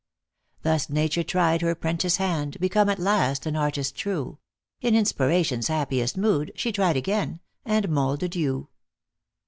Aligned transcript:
Thus 0.63 0.89
Nature 0.89 1.21
tried 1.21 1.61
her 1.61 1.75
prentice 1.75 2.17
hand, 2.17 2.59
Become, 2.59 2.89
at 2.89 2.97
last, 2.97 3.45
an 3.45 3.55
artist 3.55 3.95
true; 3.95 4.39
In 4.81 4.95
inspiration 4.95 5.59
s 5.59 5.67
happiest 5.67 6.17
mood, 6.17 6.51
She 6.55 6.71
tried 6.71 6.97
again, 6.97 7.39
and 7.65 7.87
moulded 7.87 8.35
you. 8.35 8.69